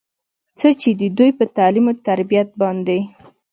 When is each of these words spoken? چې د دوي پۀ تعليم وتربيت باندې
چې 0.79 0.89
د 0.99 1.01
دوي 1.17 1.31
پۀ 1.37 1.45
تعليم 1.57 1.85
وتربيت 1.89 2.49
باندې 2.61 2.99